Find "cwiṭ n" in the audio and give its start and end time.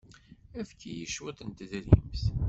1.13-1.49